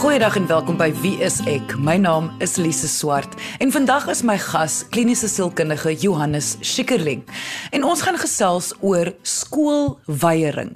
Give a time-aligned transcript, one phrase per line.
[0.00, 1.74] Goeiedag en welkom by Wie is ek?
[1.76, 7.20] My naam is Lise Swart en vandag is my gas kliniese sielkundige Johannes Schikkerling.
[7.68, 10.70] En ons gaan gesels oor skoolweiering.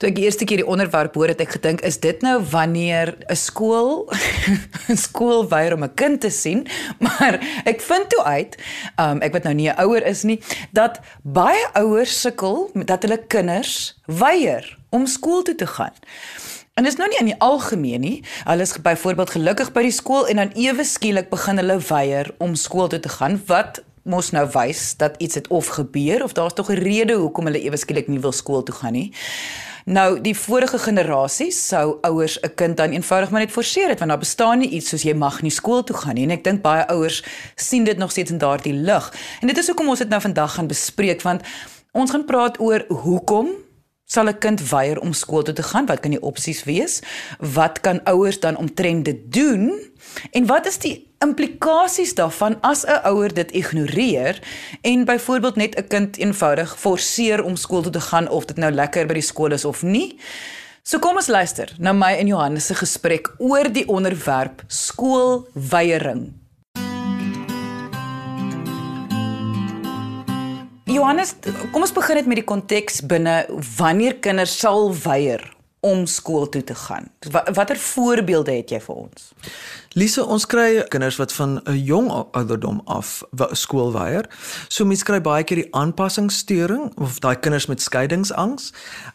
[0.00, 3.12] Toe ek die eerste keer die onderwerp hoor het ek gedink is dit nou wanneer
[3.28, 4.08] 'n skool
[4.88, 6.64] 'n skool weier om 'n kind te sien,
[7.04, 7.36] maar
[7.68, 8.56] ek vind toe uit,
[8.96, 10.40] um, ek wat nou nie 'n ouer is nie,
[10.72, 15.92] dat baie ouers sukkel dat hulle kinders weier om skool toe te gaan.
[16.72, 18.24] En dit is nou nie in die algemeen nie.
[18.48, 22.54] Hulle is byvoorbeeld gelukkig by die skool en dan ewe skielik begin hulle weier om
[22.56, 26.56] skool toe te gaan wat mos nou wys dat iets het of gebeur of daar's
[26.56, 29.12] tog 'n rede hoekom hulle ewe skielik nie wil skool toe gaan nie.
[29.84, 34.10] Nou die vorige generasies sou ouers 'n kind dan eenvoudig maar net forceer het want
[34.10, 36.62] daar bestaan nie iets soos jy mag nie skool toe gaan nie en ek dink
[36.62, 37.22] baie ouers
[37.54, 39.12] sien dit nog steeds in daardie lig.
[39.40, 41.42] En dit is hoekom ons dit nou vandag gaan bespreek want
[41.92, 43.48] ons gaan praat oor hoekom
[44.12, 45.86] sal 'n kind weier om skool toe te gaan?
[45.86, 47.00] Wat kan die opsies wees?
[47.38, 49.80] Wat kan ouers dan omtrent dit doen?
[50.30, 54.40] En wat is die implikasies daarvan as 'n ouer dit ignoreer
[54.82, 58.72] en byvoorbeeld net 'n kind eenvoudig forceer om skool toe te gaan of dit nou
[58.72, 60.18] lekker by die skool is of nie?
[60.82, 66.41] So kom ons luister na my en Johannes se gesprek oor die onderwerp skoolweiering.
[70.92, 71.30] Johannes,
[71.72, 73.46] kom ons begin net met die konteks binne
[73.78, 75.40] wanneer kinders sal weier
[75.80, 77.08] om skool toe te gaan.
[77.56, 79.30] Watter voorbeelde het jy vir ons?
[79.96, 84.28] Lise, ons kry kinders wat van 'n jong ouderdom af skool weier.
[84.68, 88.72] So mense kry baie keer die aanpassingsstoring of daai kinders met skeiingsangs,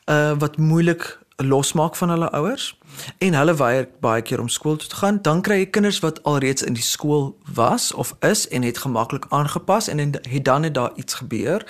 [0.10, 2.77] uh wat moeilik losmaak van hulle ouers
[3.18, 6.24] en hulle weier baie keer om skool toe te gaan, dan kry jy kinders wat
[6.24, 10.74] alreeds in die skool was of is en het gemaklik aangepas en het dan net
[10.74, 11.66] daar iets gebeur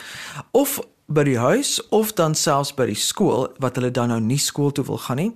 [0.51, 4.39] of by die huis of dan selfs by die skool wat hulle dan nou nie
[4.43, 5.29] skool toe wil gaan nie.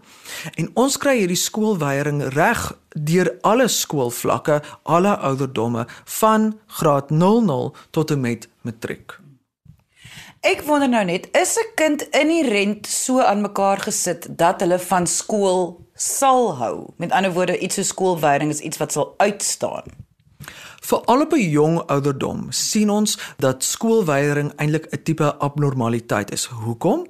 [0.59, 5.87] En ons kry hierdie skoolweiering reg deur alle skoolvlakke, alle ouderdomme
[6.19, 9.20] van graad 00 tot en met matriek.
[10.41, 15.05] Ek wonder nou net, is 'n kind inherënt so aan mekaar gesit dat hulle van
[15.07, 16.93] skool sal hou?
[16.97, 19.83] Met ander woorde, iets so skoolwyding is iets wat sal uitstaan.
[20.81, 26.45] Vir al op 'n jong ouderdom sien ons dat skoolwyding eintlik 'n tipe abnormaliteit is.
[26.45, 27.07] Hoekom?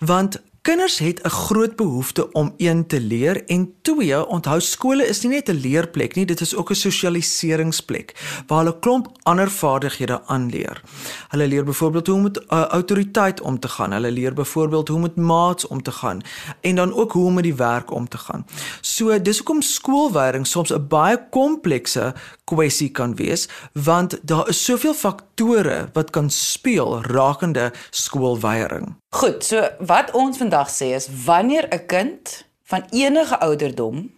[0.00, 5.20] Want Kinders het 'n groot behoefte om een te leer en twee, onthou skole is
[5.20, 10.22] nie net 'n leerplek nie, dit is ook 'n sosialiseringsplek waar hulle klomp ander vaardighede
[10.26, 10.82] aanleer.
[11.28, 13.92] Hulle leer byvoorbeeld hoe om met uh, autoriteit om te gaan.
[13.92, 16.20] Hulle leer byvoorbeeld hoe om met maats om te gaan
[16.60, 18.46] en dan ook hoe om met die werk om te gaan.
[18.80, 24.94] So dis hoekom skoolwyding soms 'n baie komplekse kwessie kan wees want daar is soveel
[24.94, 28.94] faktore wat kan speel rakende skoolwyding.
[29.14, 34.10] Goed, so wat ons vandag sê is wanneer 'n kind van enige ouderdom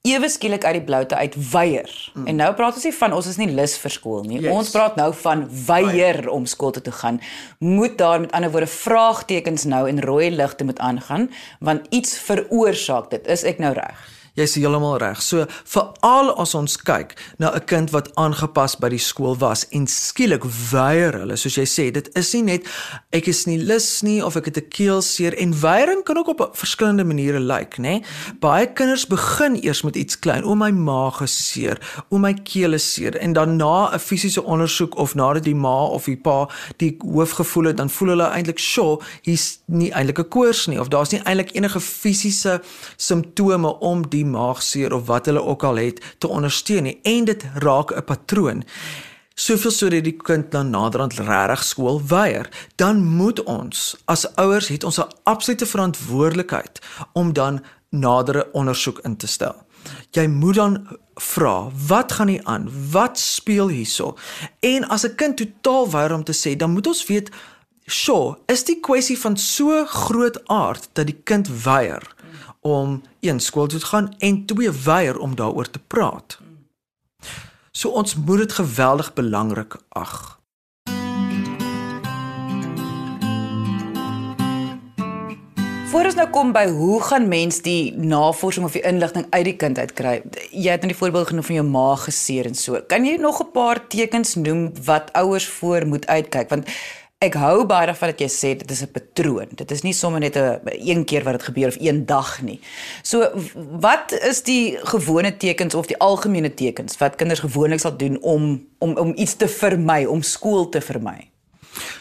[0.00, 2.12] ewe skielik uit die bloute uit weier.
[2.14, 2.26] Mm.
[2.26, 4.38] En nou praat ons nie van ons is nie lus vir skool nie.
[4.40, 4.52] Yes.
[4.52, 7.20] Ons praat nou van weier om skool toe te gaan.
[7.58, 11.28] Moet daar met ander woorde vraagtekens nou en rooi ligte moet aangaan
[11.60, 13.26] want iets veroorsaak dit.
[13.26, 14.19] Is ek nou reg?
[14.40, 15.20] Jy's heeltemal reg.
[15.22, 19.86] So veral as ons kyk na 'n kind wat aangepas by die skool was en
[19.86, 22.66] skielik weier hulle, soos jy sê, dit is nie net
[23.12, 26.56] ek is nie lus nie of ek het 'n keelseer en weiering kan ook op
[26.56, 28.02] verskillende maniere lyk, nê?
[28.40, 31.78] Baie kinders begin eers met iets klein, o my maag is seer,
[32.10, 35.84] o my keel is seer en dan na 'n fisiese ondersoek of nadat die ma
[35.84, 40.28] of die pa die hoofgevoel het, dan voel hulle eintlik, "Sjoe, hier's nie eintlik 'n
[40.28, 42.62] koors nie of daar's nie eintlik enige fisiese
[42.96, 47.44] simptome om die maagseer of wat hulle ook al het te ondersteun nie en dit
[47.54, 48.64] raak 'n patroon.
[49.34, 54.84] Soveel sodat die kind dan naderhand regtig skool weier, dan moet ons as ouers het
[54.84, 56.80] ons 'n absolute verantwoordelikheid
[57.12, 59.56] om dan nadere ondersoek in te stel.
[60.10, 62.68] Jy moet dan vra, wat gaan hier aan?
[62.90, 64.16] Wat speel hierso?
[64.60, 67.30] En as 'n kind totaal weier om te sê, dan moet ons weet,
[67.86, 72.14] "Sjoe, is die kwessie van so groot aard dat die kind weier?"
[72.60, 76.38] Om een skool toe te gaan en twee weier om daaroor te praat.
[77.70, 80.40] So ons moet dit geweldig belangrik ag.
[85.90, 89.56] Voor ons nou kom by hoe gaan mens die navorsing of die inligting uit die
[89.58, 90.20] kind uitkry?
[90.54, 92.78] Jy het nou die voorbeeld genoem van jou maag geseer en so.
[92.86, 96.48] Kan jy nog 'n paar tekens noem wat ouers voor moet uitkyk?
[96.48, 96.70] Want
[97.20, 99.48] Ek hou baie daarvan dat jy sê dit is 'n patroon.
[99.52, 102.60] Dit is nie sommer net 'n een keer wat dit gebeur of een dag nie.
[103.02, 103.28] So
[103.80, 108.66] wat is die gewone tekens of die algemene tekens wat kinders gewoonlik sal doen om
[108.78, 111.29] om om iets te vermy, om skool te vermy?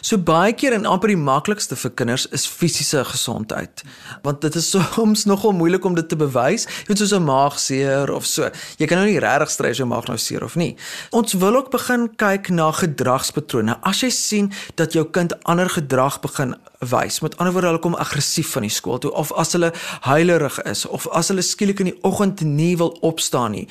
[0.01, 3.83] So baie keer en amper die maklikste vir kinders is fisiese gesondheid.
[4.24, 6.66] Want dit is soms nogal moeilik om dit te bewys.
[6.66, 8.50] Jy weet soos 'n maagseer of so.
[8.77, 10.75] Jy kan nou nie regtig stry as jou maag nou seer of nie.
[11.12, 13.77] Ons wil ook begin kyk na gedragspatrone.
[13.83, 17.95] As jy sien dat jou kind ander gedrag begin wys, met ander woorde hulle kom
[17.95, 19.74] aggressief van die skool toe of as hulle
[20.07, 23.65] huilerig is of as hulle skielik in die oggend nie wil opstaan nie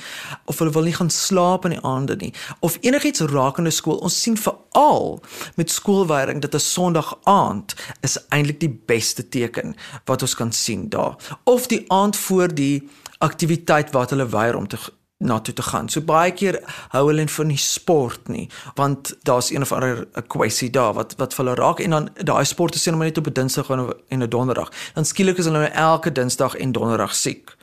[0.44, 3.96] of hulle wil nie gaan slaap in die aande nie of enigiets rakende skool.
[4.04, 5.22] Ons sien veral
[5.56, 9.74] met skoolweiering dat 'n Sondag aand is eintlik die beste teken
[10.04, 11.16] wat ons kan sien daar.
[11.44, 12.88] Of die aand voor die
[13.18, 14.78] aktiwiteit wat hulle weier om te
[15.18, 15.88] na toe te gaan.
[15.88, 20.26] So baie keer hou hulle van die sport nie, want daar's een of ander 'n
[20.26, 23.32] kwessie daar wat wat vir hulle raak en dan daai sien hulle net op 'n
[23.32, 23.70] Dinsdag
[24.08, 24.70] en 'n Donderdag.
[24.94, 27.56] Dan skielik is hulle elke Dinsdag en Donderdag siek.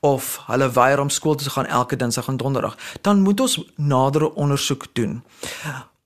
[0.00, 2.76] Of hulle weier om skool toe te gaan elke Dinsdag en Donderdag.
[3.00, 5.22] Dan moet ons nadere ondersoek doen.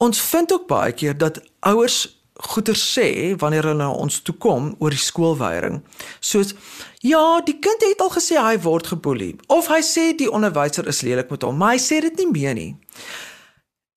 [0.03, 2.01] Ons vind ook baie keer dat ouers
[2.43, 3.09] goeie sê
[3.39, 5.83] wanneer hulle na ons toe kom oor die skoolweiering.
[6.21, 6.57] Soos
[7.03, 11.03] Ja, die kind het al gesê hy word geboelie of hy sê die onderwyser is
[11.07, 12.73] lelik met hom, maar hy sê dit nie meer nie.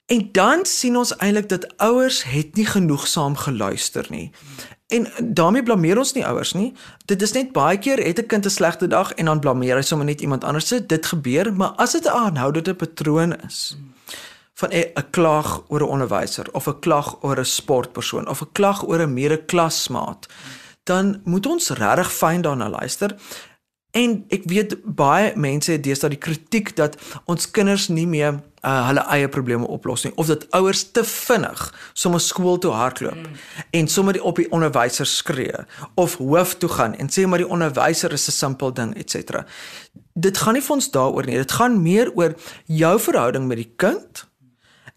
[0.09, 4.29] En dan sien ons eintlik dat ouers het nie genoegsaam geluister nie.
[4.93, 6.73] En daarmee blameer ons nie ouers nie.
[7.09, 9.81] Dit is net baie keer het 'n kind 'n slegte dag en dan blameer hy
[9.81, 10.69] sommer net iemand anders.
[10.69, 13.77] Dit gebeur, maar as dit 'n aanhoudende patroon is
[14.55, 18.87] van 'n klag oor 'n onderwyser of 'n klag oor 'n sportpersoon of 'n klag
[18.87, 20.27] oor 'n mede-klasmaat,
[20.83, 23.15] dan moet ons regtig fyn daarna luister.
[23.91, 28.33] En ek weet baie mense het deesdae die kritiek dat ons kinders nie meer
[28.65, 31.61] uh, hulle eie probleme oplos nie of dat ouers te vinnig
[31.93, 33.39] sommer skool toe hardloop mm.
[33.71, 35.63] en sommer op die onderwyser skree
[35.95, 39.45] of hoof toe gaan en sê maar die onderwyser is 'n simpel ding ens.
[40.13, 41.37] Dit gaan nie vir ons daaroor nie.
[41.37, 42.35] Dit gaan meer oor
[42.65, 44.25] jou verhouding met die kind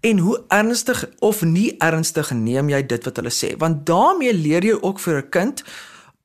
[0.01, 4.65] en hoe ernstig of nie ernstig neem jy dit wat hulle sê want daarmee leer
[4.65, 5.65] jy ook vir 'n kind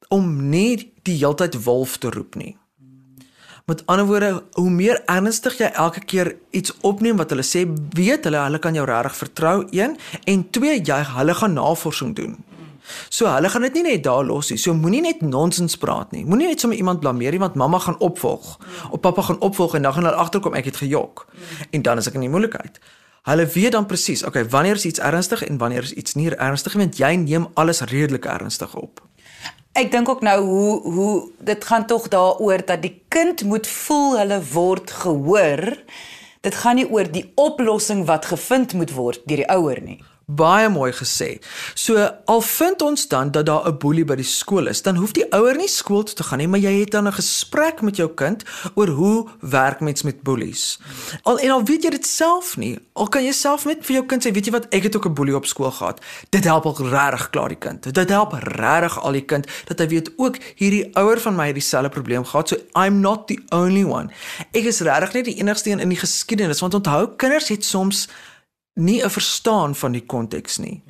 [0.09, 2.57] om nie die heeltyd wolf te roep nie.
[3.65, 7.63] Met ander woorde, hoe meer ernstig jy elke keer iets opneem wat hulle sê,
[7.95, 12.35] weet hulle hulle kan jou regtig vertrou een en twee jy hulle gaan navorsing doen.
[13.09, 14.59] So hulle gaan dit nie net daar los nie.
[14.59, 16.25] So moenie net nonsens praat nie.
[16.27, 18.57] Moenie net sommer iemand blameer nie want mamma gaan opvolg.
[18.91, 21.25] Of pappa gaan opvolg en dan gaan hulle agterkom ek het gejok.
[21.71, 22.79] En dan is ek in die moeilikheid.
[23.23, 26.73] Hulle weet dan presies, okay, wanneer is iets ernstig en wanneer is iets nie ernstig
[26.75, 28.99] want jy neem alles redelik ernstig op.
[29.79, 34.17] Ek dink ook nou hoe hoe dit gaan tog daaroor dat die kind moet voel
[34.19, 35.63] hulle word gehoor.
[36.43, 40.03] Dit gaan nie oor die oplossing wat gevind moet word deur die ouer nie.
[40.25, 41.41] Baie mooi gesê.
[41.75, 45.11] So al vind ons dan dat daar 'n boelie by die skool is, dan hoef
[45.11, 47.95] die ouer nie skool toe te gaan nie, maar jy het dan 'n gesprek met
[47.95, 48.43] jou kind
[48.75, 50.79] oor hoe werk mens met boelies.
[51.23, 54.05] Al en al weet jy dit self nie, al kan jy self net vir jou
[54.05, 55.99] kind sê, weet jy wat, ek het ook 'n boelie op skool gehad.
[56.29, 57.93] Dit help ook regtig klaar die kind.
[57.93, 61.55] Dit help regtig al die kind dat hy weet ook hierdie ouer van my het
[61.55, 64.09] dieselfde probleem gehad, so I'm not the only one.
[64.51, 68.07] Ek is regtig nie die enigste een in die geskiedenis want onthou kinders het soms
[68.73, 70.83] nie 'n verstaan van die konteks nie.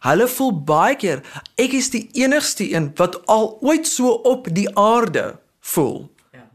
[0.00, 1.22] Hulle voel baie keer
[1.60, 6.10] ek is die enigste een wat al ooit so op die aarde voel.
[6.32, 6.46] Ja.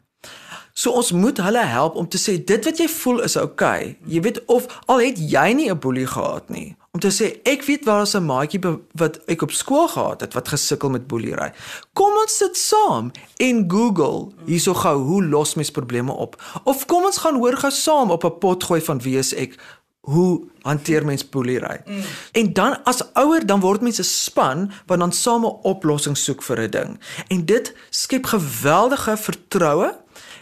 [0.74, 3.82] So ons moet hulle help om te sê dit wat jy voel is oukei.
[3.96, 3.98] Okay.
[4.06, 6.76] Jy weet of al het jy nie 'n boelie gehad nie.
[6.92, 8.60] Om te sê ek weet waar is 'n maatjie
[8.94, 11.52] wat ek op skool gehad het wat gesukkel met boeliery.
[11.94, 16.62] Kom ons sit saam en Google hierso gou hoe los mens probleme op.
[16.64, 19.58] Of kom ons gaan hoor gou saam op 'n pot gooi van wie is ek
[20.06, 21.82] hoe hanteer mens poeliery?
[21.86, 22.02] Mm.
[22.32, 26.72] En dan as ouer dan word mense span wat dan same oplossings soek vir 'n
[26.72, 27.00] ding.
[27.28, 29.94] En dit skep geweldige vertroue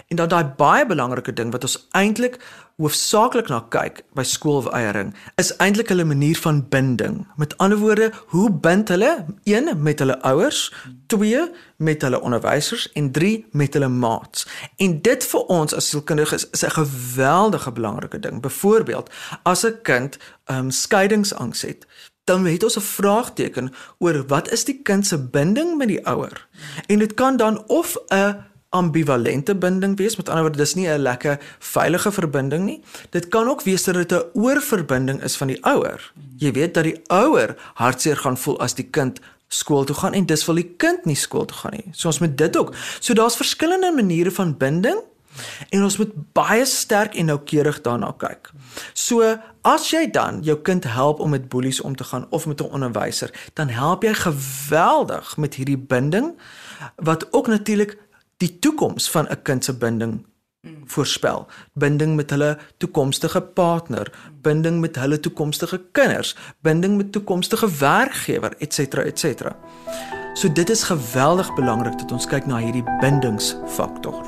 [0.07, 2.39] en dan daai baie belangrike ding wat ons eintlik
[2.81, 5.11] hoofsaaklik na kyk by skoolweiering
[5.41, 7.19] is eintlik hulle manier van binding.
[7.37, 10.73] Met ander woorde, hoe bind hulle een met hulle ouers,
[11.07, 11.43] twee
[11.77, 14.47] met hulle onderwysers en drie met hulle maats.
[14.77, 18.41] En dit vir ons as sielkundiges is 'n geweldige belangrike ding.
[18.41, 19.09] Byvoorbeeld,
[19.43, 21.85] as 'n kind ehm um, skeiingsangs het,
[22.23, 26.47] dan het ons 'n vraagteken oor wat is die kind se binding met die ouer?
[26.87, 28.35] En dit kan dan of 'n
[28.73, 30.15] ambivalente binding wees.
[30.17, 32.81] Met ander woorde, dis nie 'n lekker veilige verbinding nie.
[33.09, 36.11] Dit kan ook wees dat dit 'n oorverbinding is van die ouer.
[36.37, 40.25] Jy weet dat die ouer hartseer gaan voel as die kind skool toe gaan en
[40.25, 41.87] dis wil die kind nie skool toe gaan nie.
[41.91, 42.75] So ons moet dit ook.
[42.99, 44.99] So daar's verskillende maniere van binding
[45.69, 48.51] en ons moet baie sterk en noukeurig daarna kyk.
[48.93, 52.61] So as jy dan jou kind help om met boelies om te gaan of met
[52.61, 56.33] 'n onderwyser, dan help jy geweldig met hierdie binding
[56.95, 57.97] wat ook natuurlik
[58.43, 60.25] die toekoms van 'n kind se binding
[60.85, 68.55] voorspel, binding met hulle toekomstige partner, binding met hulle toekomstige kinders, binding met toekomstige werkgewer,
[68.57, 68.79] ens.
[68.79, 69.23] ens.
[70.33, 74.23] So dit is geweldig belangrik dat ons kyk na hierdie bindingsfaktor.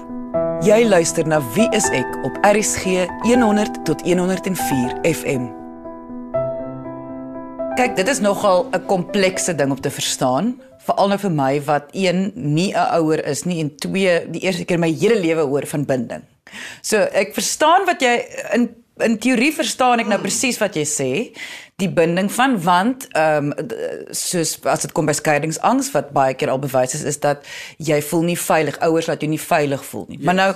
[0.61, 5.64] Jy luister na Wie is ek op RSG 100 tot 104 FM.
[7.75, 11.83] Kyk, dit is nogal 'n komplekse ding om te verstaan, veral nou vir my wat
[11.91, 15.67] een nie 'n ouer is nie en twee die eerste keer my hele lewe hoor
[15.67, 16.23] van binding.
[16.81, 21.37] So ek verstaan wat jy in in teorie verstaan ek nou presies wat jy sê,
[21.75, 23.67] die binding van want ehm um,
[24.11, 27.43] soos as dit kom by skeidingsangs wat baie keer al bewys is is dat
[27.77, 30.17] jy voel nie veilig, ouers laat jou nie veilig voel nie.
[30.17, 30.25] Ja.
[30.25, 30.55] Maar nou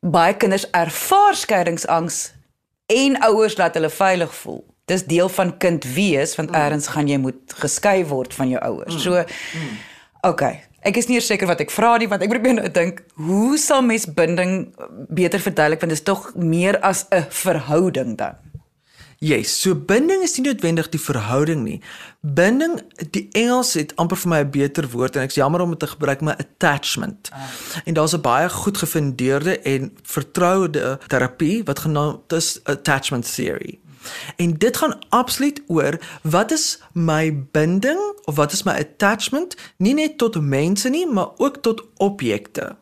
[0.00, 2.32] baie kinders ervaar skeidingsangs
[2.86, 4.69] en ouers laat hulle veilig voel.
[4.90, 6.56] Dis deel van kind wees want mm.
[6.56, 8.98] eers gaan jy moet geskei word van jou ouers.
[8.98, 9.04] Mm.
[9.06, 9.78] So mm.
[10.32, 13.58] okay, Ek is nie seker wat ek vra nie want ek probeer nou dink hoe
[13.60, 14.70] sal mens binding
[15.12, 18.38] beter verduidelik want dit is tog meer as 'n verhouding dan.
[19.20, 21.82] Yes, so binding is nie noodwendig die verhouding nie.
[22.24, 22.78] Binding,
[23.12, 25.86] die Engels het amper vir my 'n beter woord en ek's jammer om dit te
[25.86, 27.28] gebruik, maar attachment.
[27.32, 27.44] Ah.
[27.84, 33.78] En daar's 'n baie goed gefundeerde en vertroude terapie wat genaamd is attachment theory.
[34.36, 39.94] En dit gaan absoluut oor wat is my binding of wat is my attachment nie
[39.94, 42.76] net tot mense nie, maar ook tot objekte.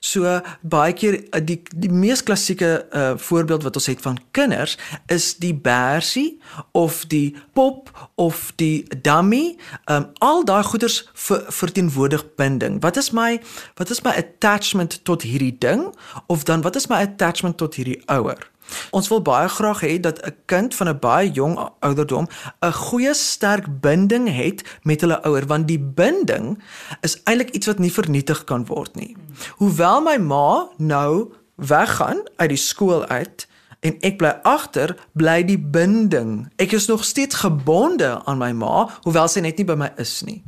[0.00, 4.76] So baie keer eh, die die mees klassieke uh, voorbeeld wat ons het van kinders
[5.06, 6.40] is die bersie
[6.76, 9.56] of die pop of die dummy.
[9.86, 12.80] Um, al daai goeders ver, verteenwoordig binding.
[12.82, 13.40] Wat is my
[13.80, 15.88] wat is my attachment tot hierdie ding
[16.26, 18.51] of dan wat is my attachment tot hierdie ouer?
[18.90, 22.26] Ons wil baie graag hê dat 'n kind van 'n baie jong ouderdom
[22.60, 26.62] 'n goeie sterk binding het met hulle ouer want die binding
[27.00, 29.16] is eintlik iets wat nie vernietig kan word nie.
[29.56, 33.46] Hoewel my ma nou weggaan uit die skool uit
[33.80, 36.46] en ek bly agter, bly die binding.
[36.56, 40.22] Ek is nog steeds gebonde aan my ma hoewel sy net nie by my is
[40.22, 40.42] nie.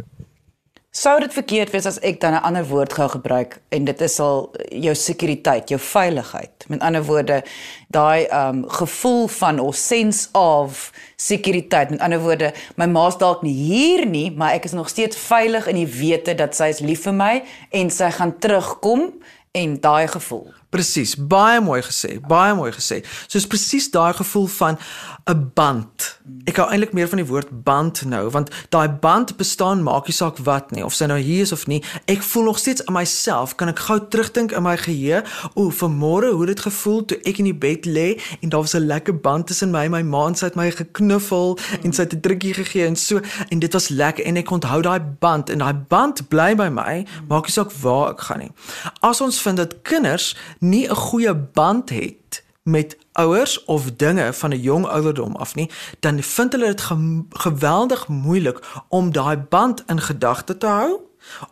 [0.95, 4.21] Sou dit verkeerd wees as ek dan 'n ander woord gou gebruik en dit is
[4.21, 6.65] al jou sekuriteit, jou veiligheid.
[6.69, 7.43] Met ander woorde,
[7.89, 11.91] daai um gevoel van of sense of sekuriteit.
[11.91, 15.67] Met ander woorde, my ma's dalk nie hier nie, maar ek is nog steeds veilig
[15.67, 19.13] in die wete dat sy is lief vir my en sy gaan terugkom
[19.51, 20.53] en daai gevoel.
[20.75, 23.05] Presies, baie mooi gesê, baie mooi gesê.
[23.27, 24.79] Soos presies daai gevoel van
[25.25, 26.21] 'n band.
[26.45, 30.17] Ek hou eintlik meer van die woord band nou, want daai band bestaan maak nie
[30.17, 31.81] saak wat nie, of sy nou hier is of nie.
[32.05, 35.23] Ek voel nog steeds in myself, kan ek gou terugdink in my geheue,
[35.55, 38.87] o, vanmôre hoe dit gevoel toe ek in die bed lê en daar was 'n
[38.87, 42.21] lekker band tussen my en my ma sy het my geknuffel en sy het 'n
[42.21, 45.75] drukkie gegee en so en dit was lekker en ek onthou daai band en daai
[45.89, 48.53] band bly by my, maak nie saak waar ek gaan nie.
[49.01, 54.51] As ons vind dat kinders nie 'n goeie band het met ouers of dinge van
[54.51, 59.83] 'n jong ouderdom af nie, dan vind hulle dit ge geweldig moeilik om daai band
[59.87, 61.01] in gedagte te hou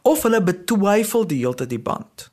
[0.03, 2.31] of hulle betwyfel die hele tyd die band.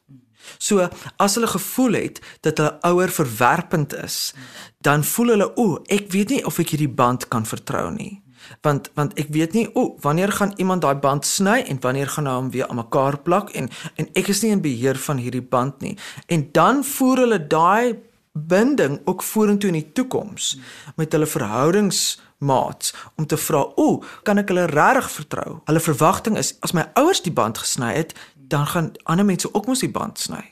[0.57, 4.33] So as hulle gevoel het dat hulle ouer verwerpend is,
[4.77, 8.23] dan voel hulle o, ek weet nie of ek hierdie band kan vertrou nie
[8.61, 12.27] want want ek weet nie o wanneer gaan iemand daai band sny en wanneer gaan
[12.29, 15.45] hy hom weer aan mekaar plak en en ek is nie in beheer van hierdie
[15.55, 15.95] band nie
[16.27, 17.99] en dan voer hulle daai
[18.31, 20.57] binding ook vorentoe in die toekoms
[20.95, 26.53] met hulle verhoudingsmaats om te vra o kan ek hulle regtig vertrou hulle verwagting is
[26.65, 30.21] as my ouers die band gesny het dan gaan ander mense ook mos die band
[30.21, 30.45] sny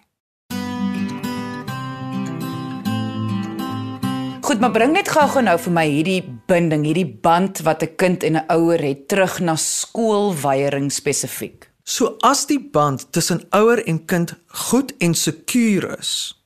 [4.47, 8.23] Goed, maar bring net gou-gou nou vir my hierdie binding, hierdie band wat 'n kind
[8.23, 11.67] en 'n ouer het terug na skoolweiering spesifiek.
[11.83, 16.36] So as die band tussen ouer en kind goed en sekuur is,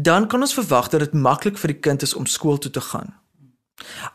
[0.00, 2.80] dan kan ons verwag dat dit maklik vir die kind is om skool toe te
[2.80, 3.10] gaan.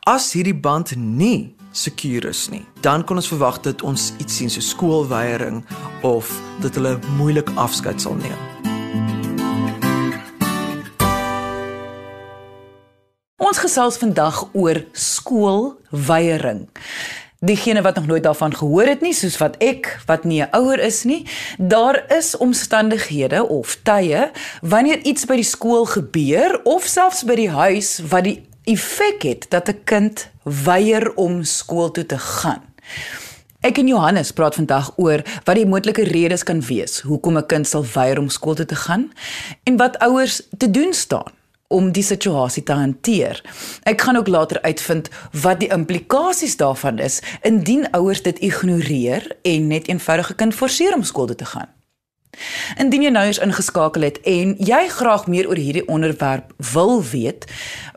[0.08, 4.52] As hierdie band nie sekuur is nie, dan kan ons verwag dat ons iets sien
[4.52, 5.60] so skoolweiering
[6.08, 6.32] of
[6.64, 8.40] dat hulle moeilik afskeid sal neem.
[13.44, 16.70] Ons gesels vandag oor skoolweiering.
[17.44, 20.80] Diegene wat nog nooit daarvan gehoor het nie, soos wat ek wat nie 'n ouer
[20.80, 24.32] is nie, daar is omstandighede of tye
[24.62, 29.46] wanneer iets by die skool gebeur of selfs by die huis wat die effek het
[29.50, 32.64] dat 'n kind weier om skool toe te gaan.
[33.60, 37.68] Ek en Johannes praat vandag oor wat die moontlike redes kan wees hoekom 'n kind
[37.68, 39.12] sal weier om skool toe te gaan
[39.64, 41.43] en wat ouers te doen staan
[41.74, 43.42] om die situasie te hanteer.
[43.90, 45.10] Ek gaan ook later uitvind
[45.44, 51.04] wat die implikasies daarvan is indien ouers dit ignoreer en net eenvoudige kind forceer om
[51.04, 51.72] skool toe te gaan.
[52.82, 57.46] Indien jy nou eens ingeskakel het en jy graag meer oor hierdie onderwerp wil weet,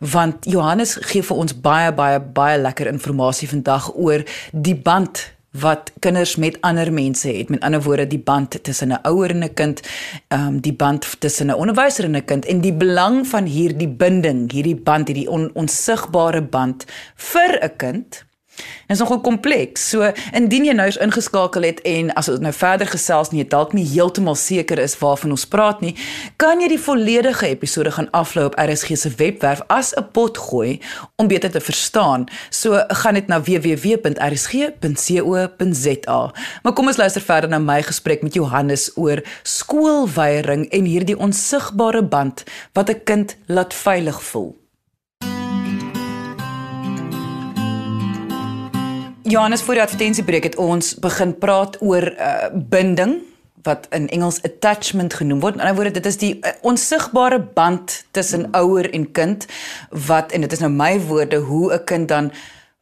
[0.05, 5.25] want Johannes gee vir ons baie baie baie lekker inligting vandag oor die band
[5.61, 7.49] wat kinders met ander mense het.
[7.49, 9.81] Met ander woorde, die band tussen 'n ouer en 'n kind,
[10.29, 13.89] ehm um, die band tussen 'n onderwyser en 'n kind en die belang van hierdie
[13.89, 16.85] binding, hierdie band, hierdie on, onsigbare band
[17.15, 18.26] vir 'n kind
[18.57, 19.89] Dit is nogal kompleks.
[19.91, 23.73] So indien jy nou eens ingeskakel het en as ons nou verder gesels nie, dalk
[23.77, 25.95] nie heeltemal seker is waarvan ons praat nie,
[26.41, 30.81] kan jy die volledige episode gaan aflaai op RSG se webwerf as 'n pot gooi
[31.17, 32.27] om beter te verstaan.
[32.51, 34.21] So gaan net na www.rsg.co.za.
[36.63, 42.03] Maar kom ons luister verder na my gesprek met Johannes oor skoolweiering en hierdie onsigbare
[42.03, 44.66] band wat 'n kind laat veilig voel.
[49.27, 53.17] Johannes voor die advertensiebreek het ons begin praat oor uh, binding
[53.67, 55.57] wat in Engels attachment genoem word.
[55.59, 59.49] In ander woorde, dit is die uh, onsigbare band tussen ouer en kind
[60.07, 62.31] wat en dit is nou my woorde hoe 'n kind dan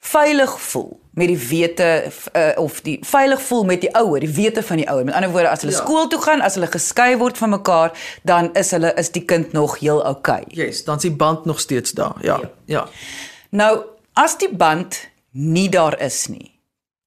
[0.05, 4.63] veilig voel met die wete uh, of die veilig voel met die ouer, die wete
[4.63, 5.05] van die ouer.
[5.05, 5.81] Met ander woorde, as hulle ja.
[5.81, 9.53] skool toe gaan, as hulle geskei word van mekaar, dan is hulle is die kind
[9.53, 10.43] nog heel oukei.
[10.43, 10.67] Okay.
[10.67, 12.15] Yes, dan is die band nog steeds daar.
[12.21, 12.39] Ja.
[12.41, 12.51] Ja.
[12.65, 12.87] ja.
[13.51, 16.53] Nou, as die band nie daar is nie.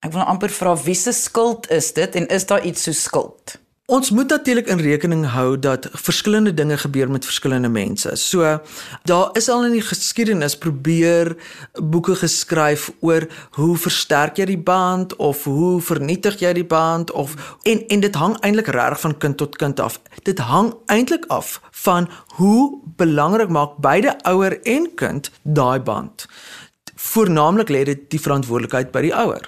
[0.03, 3.55] Ek wil amper vra wie se skuld is dit en is daar iets so skuld?
[3.87, 8.11] Ons moet natuurlik in rekening hou dat verskillende dinge gebeur met verskillende mense.
[8.19, 8.59] So
[9.07, 11.37] daar is al in die geskiedenis probeer
[11.79, 17.37] boeke geskryf oor hoe versterk jy die band of hoe vernietig jy die band of
[17.63, 20.01] en en dit hang eintlik reg van kind tot kind af.
[20.27, 26.27] Dit hang eintlik af van hoe belangrik maak beide ouer en kind daai band
[26.97, 29.45] voornamlik lê dit die verantwoordelikheid by die ouer.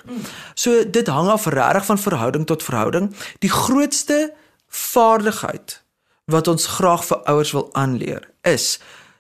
[0.53, 3.09] So dit hang af regtig van verhouding tot verhouding.
[3.41, 4.29] Die grootste
[4.69, 5.81] vaardigheid
[6.29, 8.77] wat ons graag vir ouers wil aanleer is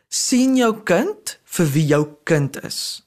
[0.09, 3.01] sien jou kind vir wie jou kind is.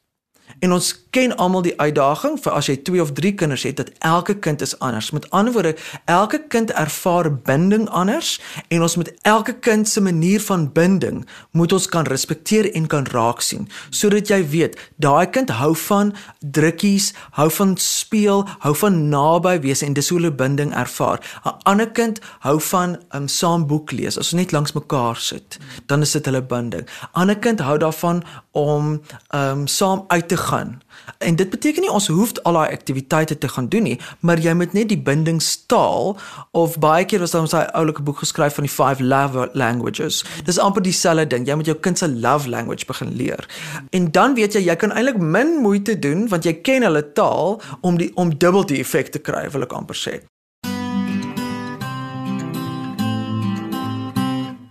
[0.59, 3.91] En ons ken almal die uitdaging vir as jy 2 of 3 kinders het dat
[3.99, 5.11] elke kind is anders.
[5.11, 10.41] Met ander woorde, elke kind ervaar binding anders en ons met elke kind se manier
[10.41, 15.51] van binding moet ons kan respekteer en kan raak sien sodat jy weet daai kind
[15.59, 20.73] hou van drukkies, hou van speel, hou van naby wees en dis hoe hulle binding
[20.75, 21.21] ervaar.
[21.45, 24.19] 'n Ander kind hou van um, saam boek lees.
[24.19, 26.85] As ons net langs mekaar sit, dan is dit hulle binding.
[26.85, 28.23] 'n Ander kind hou daarvan
[28.53, 29.01] om
[29.35, 30.83] um, saam uit te gaan.
[31.19, 34.53] En dit beteken nie ons hoef al daai aktiwiteite te gaan doen nie, maar jy
[34.55, 36.17] moet net die bindingstaal
[36.51, 40.25] of baie keer was daar 'n oulike boek geskryf van die five love languages.
[40.45, 41.47] Dis amper dieselfde ding.
[41.47, 43.49] Jy moet jou kind se love language begin leer.
[43.91, 47.61] En dan weet jy jy kan eintlik min moeite doen want jy ken hulle taal
[47.81, 50.21] om die om dubbel die effek te kry, wil ek amper sê.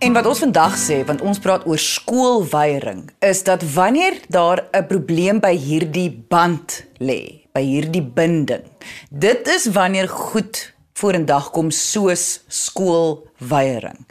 [0.02, 4.86] En wat ons vandag sê, want ons praat oor skoolweiering, is dat wanneer daar 'n
[4.86, 8.64] probleem by hierdie band lê, by hierdie binding,
[9.10, 14.06] dit is wanneer goed vorendag kom soos skoolweiering.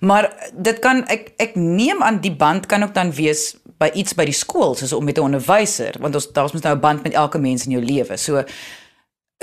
[0.00, 4.14] Maar dit kan ek ek neem aan die band kan ook dan wees by iets
[4.14, 7.02] by die skool, soos om met 'n onderwyser, want ons daar's mos nou 'n band
[7.02, 8.16] met elke mens in jou lewe.
[8.16, 8.44] So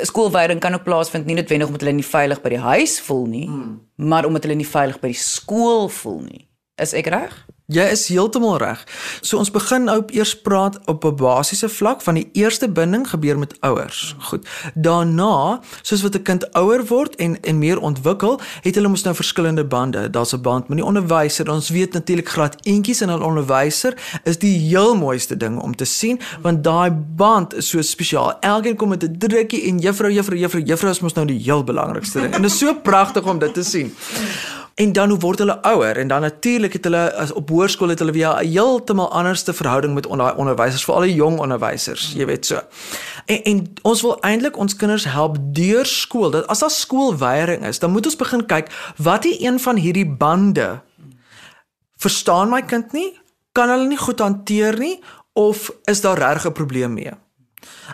[0.06, 3.46] skoolwyding kan ook plaasvind nie noodwendig omdat hulle nie veilig by die huis voel nie,
[3.48, 3.78] hmm.
[3.96, 6.44] maar omdat hulle nie veilig by die skool voel nie.
[6.82, 7.34] Is ek reg?
[7.68, 8.80] Jy is heeltemal reg.
[9.20, 13.38] So ons begin nou eers praat op 'n basiese vlak van die eerste binding gebeur
[13.38, 14.16] met ouers.
[14.20, 14.48] Goed.
[14.74, 19.16] Daarna, soos wat 'n kind ouer word en en meer ontwikkel, het hulle mos nou
[19.16, 20.10] verskillende bande.
[20.10, 21.52] Daar's 'n band met die onderwyser.
[21.52, 25.86] Ons weet natuurlik graad eentjies en 'n onderwyser is die heel mooiste ding om te
[25.86, 28.40] sien want daai band is so spesiaal.
[28.40, 31.64] Elkeen kom met 'n drukkie en juffrou, juffrou, juffrou, juffrou is mos nou die heel
[31.64, 32.34] belangrikste ding.
[32.34, 33.94] En dit is so pragtig om dit te sien.
[34.78, 38.00] En dan hoe word hulle ouer en dan natuurlik het hulle as op hoërskool het
[38.00, 42.46] hulle weer 'n heeltemal anderste verhouding met onder, onderwysers, veral die jong onderwysers, jy weet
[42.46, 42.62] so.
[43.26, 46.30] En, en ons wil eintlik ons kinders help deur skool.
[46.30, 50.10] Dat as daar skoolweiering is, dan moet ons begin kyk wat is een van hierdie
[50.10, 50.82] bande
[51.98, 53.20] verstaan my kind nie?
[53.52, 55.00] Kan hulle nie goed hanteer nie
[55.34, 57.12] of is daar regtig 'n probleem mee?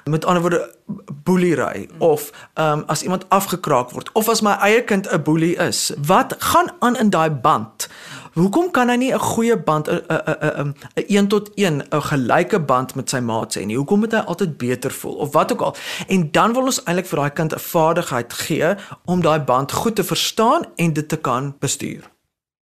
[0.04, 0.76] Met ander woorde
[1.24, 5.56] boelery of ehm um, as iemand afgekraak word of as my eie kind 'n boelie
[5.56, 5.92] is.
[6.06, 7.90] Wat gaan aan in daai band?
[8.34, 12.60] Hoekom kan hy nie 'n goeie band 'n 'n 'n 1 tot 1 'n gelyke
[12.60, 13.78] band met sy maats hê nie?
[13.78, 15.76] Hoekom moet hy altyd beter voel of wat ook al?
[16.08, 19.96] En dan wil ons eintlik vir daai kind 'n vaardigheid gee om daai band goed
[19.96, 22.13] te verstaan en dit te kan bestuur.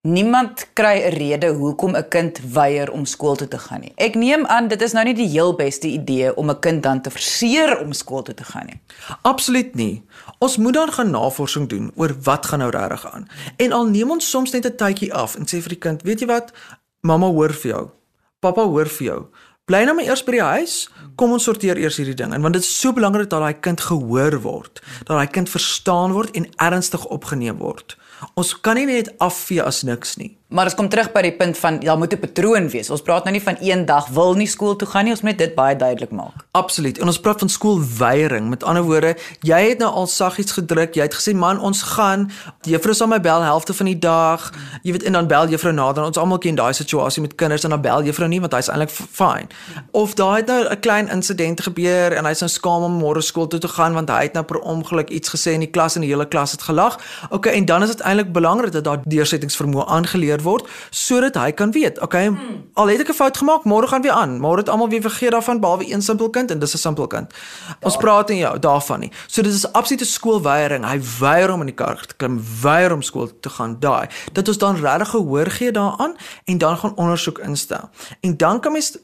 [0.00, 3.92] Niemand kry 'n rede hoekom 'n kind weier om skool toe te gaan nie.
[3.96, 7.00] Ek neem aan dit is nou nie die heel beste idee om 'n kind dan
[7.00, 8.80] te verseer om skool toe te gaan nie.
[9.22, 10.02] Absoluut nie.
[10.38, 13.28] Ons moet dan gaan navorsing doen oor wat gaan nou regtig aan.
[13.56, 16.20] En al neem ons soms net 'n tydjie af en sê vir die kind, weet
[16.20, 16.52] jy wat?
[17.00, 17.90] Mamma hoor vir jou.
[18.38, 19.26] Pappa hoor vir jou.
[19.64, 20.88] Bly nou maar eers by die huis.
[21.16, 22.32] Kom ons sorteer eers hierdie ding.
[22.34, 26.12] En want dit is so belangrik dat daai kind gehoor word, dat daai kind verstaan
[26.12, 27.96] word en ernstig opgeneem word.
[28.34, 30.39] Ons kan nie net afvee as niks nie.
[30.50, 32.90] Maar ons kom terug by die punt van daar moet 'n patroon wees.
[32.90, 35.38] Ons praat nou nie van een dag wil nie skool toe gaan nie, ons moet
[35.38, 36.34] dit baie duidelik maak.
[36.50, 36.98] Absoluut.
[36.98, 38.48] En ons praat van skoolweiering.
[38.48, 40.94] Met ander woorde, jy het nou al saggies gedruk.
[40.94, 42.30] Jy het gesê, "Man, ons gaan.
[42.60, 46.04] Juffrou sal my bel helfte van die dag." Jy weet, en dan bel juffrou nader.
[46.04, 48.90] Ons almal ken daai situasie met kinders en dan bel juffrou nie want hy's eintlik
[48.90, 49.46] fine.
[49.90, 53.46] Of daar het nou 'n klein insident gebeur en hy's nou skaam om môre skool
[53.46, 56.00] toe te gaan want hy het nou per ongeluk iets gesê in die klas en
[56.00, 56.98] die hele klas het gelag.
[57.28, 61.70] Okay, en dan is dit eintlik belangrik dat daar deursettingsvermoë aangeleer word sodat hy kan
[61.70, 62.30] weet, okay,
[62.74, 64.40] al het ek 'n fout gemaak, môre gaan weer aan.
[64.40, 67.32] Môre het almal weer vergeet daarvan behalwe een simpel kind en dis 'n simpel kind.
[67.80, 69.12] Ons praat nie jou daarvan nie.
[69.26, 70.84] So dit is absolute skoolweiering.
[70.84, 74.08] Hy weier om in die kar te klim, weier om skool te gaan daai.
[74.32, 77.90] Dat ons dan regtig gehoor gee daaraan en dan gaan ondersoek instel.
[78.20, 78.98] En dan kan mens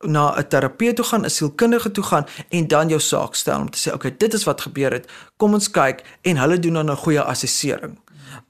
[0.00, 3.70] na 'n terapeut toe gaan, 'n sielkundige toe gaan en dan jou saak stel om
[3.70, 5.10] te sê, okay, dit is wat gebeur het.
[5.36, 7.98] Kom ons kyk en hulle doen dan 'n goeie assessering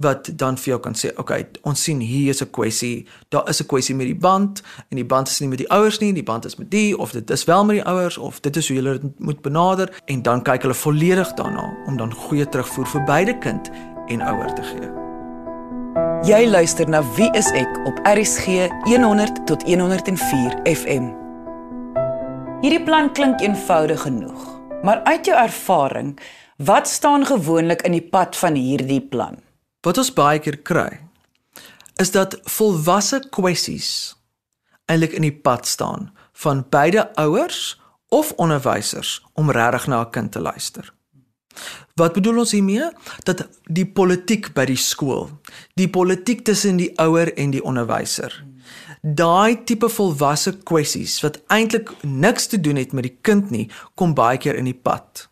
[0.00, 3.60] wat dan vir jou kan sê, okay, ons sien hier is 'n kwessie, daar is
[3.60, 6.22] 'n kwessie met die band en die band is nie met die ouers nie, die
[6.22, 8.76] band is met die of dit is wel met die ouers of dit is hoe
[8.76, 13.04] jy dit moet benader en dan kyk hulle volledig daarna om dan goeie terugvoer vir
[13.04, 13.70] beide kind
[14.08, 14.88] en ouer te gee.
[16.24, 21.12] Jy luister na Wie is ek op RSG 100 tot 104 FM.
[22.60, 26.18] Hierdie plan klink eenvoudig genoeg, maar uit jou ervaring,
[26.56, 29.40] wat staan gewoonlik in die pad van hierdie plan?
[29.80, 31.00] Wat ons baie keer kry
[32.00, 33.92] is dat volwasse kwessies
[34.90, 36.10] eintlik in die pad staan
[36.42, 37.78] van beide ouers
[38.12, 40.92] of onderwysers om regtig na 'n kind te luister.
[41.94, 42.90] Wat bedoel ons hiermee?
[43.24, 45.30] Dat die politiek by die skool,
[45.74, 48.44] die politiek tussen die ouer en die onderwyser,
[49.02, 54.14] daai tipe volwasse kwessies wat eintlik niks te doen het met die kind nie, kom
[54.14, 55.29] baie keer in die pad.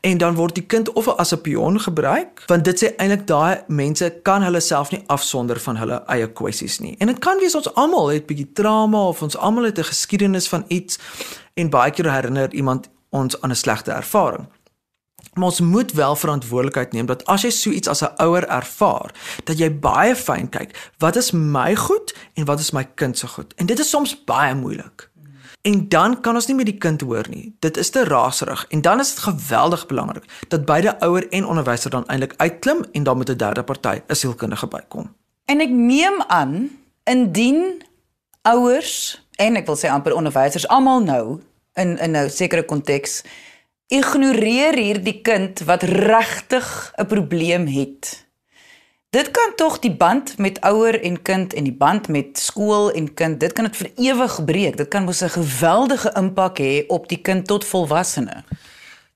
[0.00, 3.62] En dan word die kind of as 'n pion gebruik, want dit sê eintlik daai
[3.66, 6.96] mense kan hulle self nie afsonder van hulle eie kwessies nie.
[6.98, 10.48] En dit kan wees ons almal het bietjie trauma of ons almal het 'n geskiedenis
[10.48, 10.98] van iets
[11.54, 14.48] en baie keer herinner iemand ons aan 'n slegte ervaring.
[15.34, 19.14] Maar ons moet wel verantwoordelikheid neem dat as jy so iets as 'n ouer ervaar,
[19.44, 23.26] dat jy baie fyn kyk, wat is my goed en wat is my kind se
[23.26, 23.54] goed?
[23.54, 25.09] En dit is soms baie moeilik.
[25.62, 27.54] En dan kan ons nie met die kind hoor nie.
[27.58, 31.90] Dit is te raserig en dan is dit geweldig belangrik dat beide ouer en onderwyser
[31.90, 35.14] dan eintlik uitklim en dan met 'n derde party, 'n sielkundige bykom.
[35.44, 36.70] En ek neem aan
[37.04, 37.82] indien
[38.42, 41.40] ouers en ek wil sê amper onderwysers almal nou
[41.74, 43.22] in in 'n sekere konteks
[43.86, 48.26] ignoreer hierdie kind wat regtig 'n probleem het
[49.10, 53.08] Dit kan tog die band met ouer en kind en die band met skool en
[53.14, 54.76] kind, dit kan dit vir ewig breek.
[54.78, 58.44] Dit kan mos 'n geweldige impak hê op die kind tot volwassene.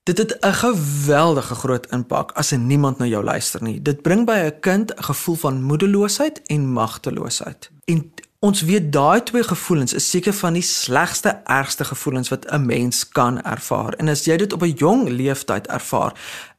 [0.02, 3.82] Dit het 'n geweldige groot impak as niemand na jou luister nie.
[3.82, 7.70] Dit bring by 'n kind 'n gevoel van moedeloosheid en magteloosheid.
[7.84, 12.66] En ons weet daai twee gevoelens is seker van die slegste, ergste gevoelens wat 'n
[12.66, 13.92] mens kan ervaar.
[13.92, 16.12] En as jy dit op 'n jong leeftyd ervaar,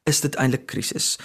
[0.03, 1.17] is dit eintlik krisis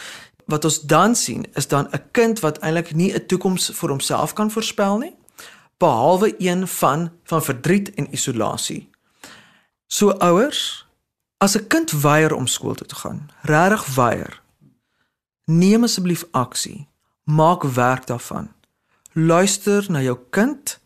[0.50, 4.32] wat ons dan sien is dan 'n kind wat eintlik nie 'n toekoms vir homself
[4.32, 5.14] kan voorspel nie
[5.80, 8.90] behalwe een van van verdriet en isolasie.
[9.86, 10.86] So ouers,
[11.36, 14.42] as 'n kind weier om skool toe te gaan, regtig weier,
[15.44, 16.88] neem asseblief aksie.
[17.24, 18.52] Maak werk daarvan.
[19.12, 20.80] Luister na jou kind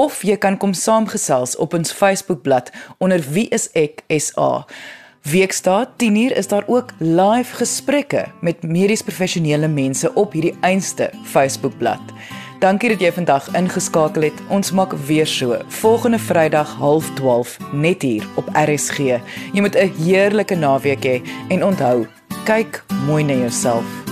[0.00, 4.64] of jy kan kom saamgesels op ons Facebookblad onder wieiseksa.
[5.22, 12.00] Weekstaat 10uur is daar ook live gesprekke met medies professionele mense op hierdie einste Facebookblad.
[12.60, 14.40] Dankie dat jy vandag ingeskakel het.
[14.48, 16.76] Ons maak weer so volgende Vrydag
[17.20, 18.98] 12:30 net hier op RSG.
[19.52, 22.06] Jy moet 'n heerlike naweek hê en onthou,
[22.44, 24.09] kyk mooi na jouself.